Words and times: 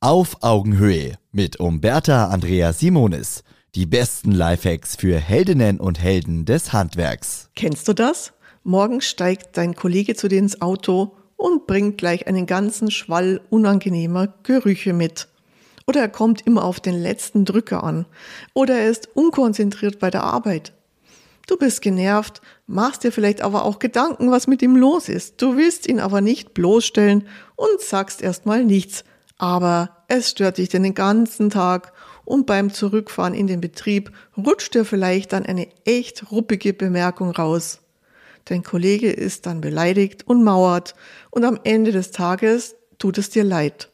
Auf 0.00 0.44
Augenhöhe 0.44 1.18
mit 1.32 1.58
Umberta 1.58 2.28
Andrea 2.28 2.72
Simonis. 2.72 3.42
Die 3.74 3.84
besten 3.84 4.30
Lifehacks 4.30 4.94
für 4.94 5.18
Heldinnen 5.18 5.80
und 5.80 6.00
Helden 6.00 6.44
des 6.44 6.72
Handwerks. 6.72 7.50
Kennst 7.56 7.88
du 7.88 7.94
das? 7.94 8.32
Morgen 8.62 9.00
steigt 9.00 9.56
dein 9.56 9.74
Kollege 9.74 10.14
zu 10.14 10.28
dir 10.28 10.38
ins 10.38 10.62
Auto 10.62 11.16
und 11.34 11.66
bringt 11.66 11.98
gleich 11.98 12.28
einen 12.28 12.46
ganzen 12.46 12.92
Schwall 12.92 13.40
unangenehmer 13.50 14.32
Gerüche 14.44 14.92
mit. 14.92 15.26
Oder 15.88 16.02
er 16.02 16.08
kommt 16.08 16.46
immer 16.46 16.62
auf 16.62 16.78
den 16.78 16.94
letzten 16.94 17.44
Drücker 17.44 17.82
an. 17.82 18.06
Oder 18.54 18.78
er 18.78 18.90
ist 18.90 19.08
unkonzentriert 19.16 19.98
bei 19.98 20.12
der 20.12 20.22
Arbeit. 20.22 20.74
Du 21.48 21.56
bist 21.56 21.82
genervt, 21.82 22.40
machst 22.68 23.02
dir 23.02 23.10
vielleicht 23.10 23.40
aber 23.40 23.64
auch 23.64 23.80
Gedanken, 23.80 24.30
was 24.30 24.46
mit 24.46 24.62
ihm 24.62 24.76
los 24.76 25.08
ist. 25.08 25.42
Du 25.42 25.56
willst 25.56 25.88
ihn 25.88 25.98
aber 25.98 26.20
nicht 26.20 26.54
bloßstellen 26.54 27.26
und 27.56 27.80
sagst 27.80 28.22
erstmal 28.22 28.64
nichts 28.64 29.02
aber 29.38 29.90
es 30.08 30.30
stört 30.30 30.58
dich 30.58 30.68
den 30.68 30.94
ganzen 30.94 31.48
Tag 31.48 31.92
und 32.24 32.46
beim 32.46 32.72
Zurückfahren 32.72 33.34
in 33.34 33.46
den 33.46 33.60
Betrieb 33.60 34.12
rutscht 34.36 34.74
dir 34.74 34.84
vielleicht 34.84 35.32
dann 35.32 35.46
eine 35.46 35.68
echt 35.84 36.30
ruppige 36.30 36.74
Bemerkung 36.74 37.30
raus. 37.30 37.80
Dein 38.44 38.62
Kollege 38.62 39.10
ist 39.10 39.46
dann 39.46 39.60
beleidigt 39.60 40.26
und 40.26 40.42
mauert 40.42 40.94
und 41.30 41.44
am 41.44 41.60
Ende 41.64 41.92
des 41.92 42.10
Tages 42.10 42.74
tut 42.98 43.18
es 43.18 43.30
dir 43.30 43.44
leid. 43.44 43.90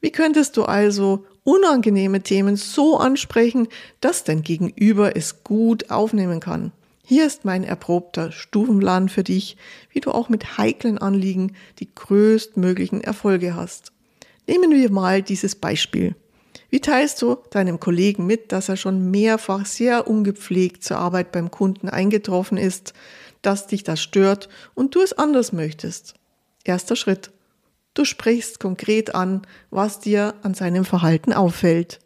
Wie 0.00 0.10
könntest 0.10 0.56
du 0.56 0.64
also 0.64 1.24
unangenehme 1.44 2.22
Themen 2.22 2.56
so 2.56 2.98
ansprechen, 2.98 3.68
dass 4.00 4.24
dein 4.24 4.42
Gegenüber 4.42 5.16
es 5.16 5.44
gut 5.44 5.90
aufnehmen 5.90 6.40
kann? 6.40 6.72
Hier 7.04 7.26
ist 7.26 7.44
mein 7.44 7.64
erprobter 7.64 8.32
Stufenplan 8.32 9.08
für 9.08 9.24
dich, 9.24 9.56
wie 9.90 10.00
du 10.00 10.10
auch 10.10 10.28
mit 10.28 10.58
heiklen 10.58 10.98
Anliegen 10.98 11.54
die 11.78 11.88
größtmöglichen 11.94 13.00
Erfolge 13.00 13.54
hast. 13.54 13.92
Nehmen 14.48 14.70
wir 14.70 14.90
mal 14.90 15.20
dieses 15.20 15.54
Beispiel. 15.54 16.16
Wie 16.70 16.80
teilst 16.80 17.20
du 17.20 17.36
deinem 17.50 17.80
Kollegen 17.80 18.24
mit, 18.24 18.50
dass 18.50 18.70
er 18.70 18.78
schon 18.78 19.10
mehrfach 19.10 19.66
sehr 19.66 20.08
ungepflegt 20.08 20.82
zur 20.82 20.96
Arbeit 20.96 21.32
beim 21.32 21.50
Kunden 21.50 21.90
eingetroffen 21.90 22.56
ist, 22.56 22.94
dass 23.42 23.66
dich 23.66 23.84
das 23.84 24.00
stört 24.00 24.48
und 24.74 24.94
du 24.94 25.02
es 25.02 25.12
anders 25.12 25.52
möchtest? 25.52 26.14
Erster 26.64 26.96
Schritt. 26.96 27.30
Du 27.92 28.06
sprichst 28.06 28.58
konkret 28.58 29.14
an, 29.14 29.42
was 29.70 30.00
dir 30.00 30.34
an 30.42 30.54
seinem 30.54 30.86
Verhalten 30.86 31.34
auffällt. 31.34 31.98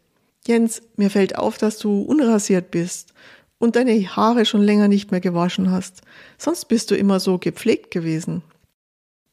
Jens, 0.45 0.81
mir 0.97 1.09
fällt 1.09 1.37
auf, 1.37 1.57
dass 1.57 1.77
du 1.77 2.01
unrasiert 2.01 2.71
bist 2.71 3.13
und 3.57 3.77
deine 3.77 3.97
Haare 4.17 4.43
schon 4.45 4.63
länger 4.63 4.89
nicht 4.89 5.11
mehr 5.11 5.21
gewaschen 5.21 5.71
hast. 5.71 6.01
Sonst 6.37 6.65
bist 6.65 6.91
du 6.91 6.95
immer 6.95 7.21
so 7.21 7.37
gepflegt 7.37 7.91
gewesen. 7.91 8.43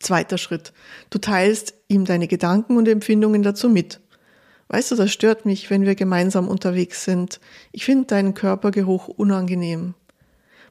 Zweiter 0.00 0.38
Schritt. 0.38 0.72
Du 1.10 1.18
teilst 1.18 1.74
ihm 1.86 2.06
deine 2.06 2.26
Gedanken 2.26 2.76
und 2.76 2.88
Empfindungen 2.88 3.42
dazu 3.42 3.68
mit. 3.68 4.00
Weißt 4.68 4.90
du, 4.90 4.96
das 4.96 5.12
stört 5.12 5.46
mich, 5.46 5.68
wenn 5.68 5.84
wir 5.84 5.94
gemeinsam 5.94 6.48
unterwegs 6.48 7.04
sind. 7.04 7.38
Ich 7.70 7.84
finde 7.84 8.06
deinen 8.06 8.34
Körpergeruch 8.34 9.08
unangenehm. 9.08 9.94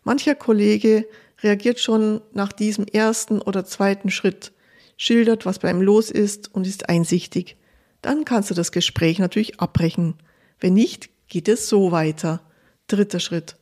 Mancher 0.04 0.36
Kollege 0.36 1.06
reagiert 1.44 1.80
schon 1.80 2.22
nach 2.34 2.52
diesem 2.52 2.86
ersten 2.86 3.42
oder 3.42 3.66
zweiten 3.66 4.10
Schritt, 4.10 4.52
schildert, 4.98 5.46
was 5.46 5.60
bei 5.60 5.70
ihm 5.70 5.82
los 5.82 6.10
ist 6.10 6.54
und 6.54 6.66
ist 6.66 6.90
einsichtig. 6.90 7.56
Dann 8.02 8.26
kannst 8.26 8.50
du 8.50 8.54
das 8.54 8.72
Gespräch 8.72 9.20
natürlich 9.20 9.60
abbrechen. 9.60 10.16
Wenn 10.60 10.74
nicht, 10.74 11.10
geht 11.28 11.48
es 11.48 11.70
so 11.70 11.92
weiter. 11.92 12.42
Dritter 12.88 13.20
Schritt. 13.20 13.58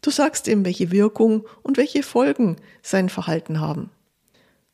Du 0.00 0.10
sagst 0.10 0.46
ihm, 0.46 0.64
welche 0.64 0.92
Wirkung 0.92 1.44
und 1.62 1.76
welche 1.76 2.02
Folgen 2.02 2.56
sein 2.82 3.08
Verhalten 3.08 3.60
haben. 3.60 3.90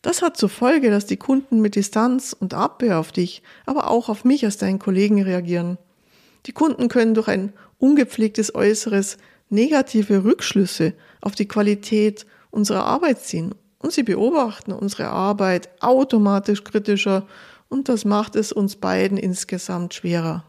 Das 0.05 0.21
hat 0.21 0.37
zur 0.37 0.51
Folge, 0.51 0.91
dass 0.91 1.07
die 1.07 1.17
Kunden 1.17 1.63
mit 1.63 1.77
Distanz 1.77 2.37
und 2.39 2.53
Abwehr 2.53 2.99
auf 2.99 3.11
dich, 3.11 3.43
aber 3.65 3.89
auch 3.89 4.11
auf 4.11 4.23
mich 4.23 4.45
als 4.45 4.59
deinen 4.59 4.79
Kollegen 4.79 5.23
reagieren. 5.23 5.79
Die 6.45 6.53
Kunden 6.53 6.89
können 6.89 7.15
durch 7.15 7.27
ein 7.27 7.55
ungepflegtes 7.79 8.55
Äußeres 8.55 9.17
negative 9.49 10.23
Rückschlüsse 10.23 10.93
auf 11.23 11.35
die 11.35 11.49
Qualität 11.49 12.27
unserer 12.51 12.85
Arbeit 12.85 13.21
ziehen 13.21 13.55
und 13.79 13.95
sie 13.95 14.03
beobachten 14.03 14.73
unsere 14.73 15.09
Arbeit 15.09 15.71
automatisch 15.81 16.65
kritischer 16.65 17.27
und 17.71 17.89
das 17.89 18.05
macht 18.05 18.37
es 18.37 18.53
uns 18.53 18.77
beiden 18.77 19.17
insgesamt 19.17 19.95
schwerer. 19.95 20.45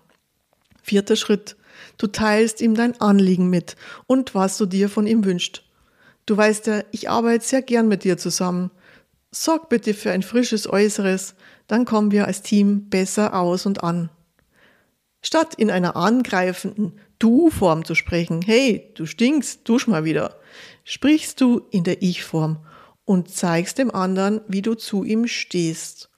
Vierter 0.83 1.15
Schritt. 1.15 1.55
Du 1.97 2.07
teilst 2.07 2.59
ihm 2.59 2.75
dein 2.75 2.99
Anliegen 2.99 3.49
mit 3.49 3.77
und 4.05 4.35
was 4.35 4.57
du 4.57 4.65
dir 4.65 4.89
von 4.89 5.07
ihm 5.07 5.23
wünschst. 5.23 5.63
Du 6.25 6.35
weißt 6.35 6.67
ja, 6.67 6.83
ich 6.91 7.09
arbeite 7.09 7.45
sehr 7.45 7.61
gern 7.61 7.87
mit 7.87 8.03
dir 8.03 8.17
zusammen. 8.17 8.69
Sorg 9.37 9.67
bitte 9.67 9.93
für 9.93 10.11
ein 10.11 10.23
frisches 10.23 10.65
Äußeres, 10.65 11.35
dann 11.67 11.83
kommen 11.83 12.11
wir 12.11 12.25
als 12.25 12.41
Team 12.41 12.89
besser 12.89 13.37
aus 13.37 13.65
und 13.65 13.83
an. 13.83 14.09
Statt 15.21 15.55
in 15.55 15.69
einer 15.69 15.97
angreifenden 15.97 17.01
Du-Form 17.19 17.83
zu 17.83 17.95
sprechen, 17.95 18.41
hey, 18.41 18.93
du 18.95 19.05
stinkst, 19.05 19.67
dusch 19.67 19.87
mal 19.87 20.05
wieder, 20.05 20.39
sprichst 20.85 21.41
du 21.41 21.67
in 21.69 21.83
der 21.83 22.01
Ich-Form 22.01 22.65
und 23.03 23.29
zeigst 23.29 23.77
dem 23.77 23.93
anderen, 23.93 24.39
wie 24.47 24.61
du 24.61 24.73
zu 24.73 25.03
ihm 25.03 25.27
stehst. 25.27 26.09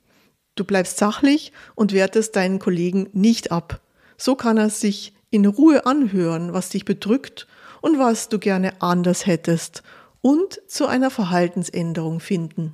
Du 0.54 0.64
bleibst 0.64 0.98
sachlich 0.98 1.54
und 1.74 1.94
wertest 1.94 2.36
deinen 2.36 2.60
Kollegen 2.60 3.10
nicht 3.14 3.52
ab. 3.52 3.82
So 4.18 4.36
kann 4.36 4.58
er 4.58 4.70
sich 4.70 5.16
in 5.32 5.48
Ruhe 5.48 5.88
anhören, 5.88 6.54
was 6.54 6.70
dich 6.70 6.86
bedrückt 6.86 7.48
und 7.82 7.98
was 7.98 8.30
du 8.30 8.38
gerne 8.38 8.80
anders 8.80 9.26
hättest 9.26 9.82
und 10.22 10.62
zu 10.68 10.86
einer 10.86 11.10
Verhaltensänderung 11.10 12.20
finden. 12.20 12.74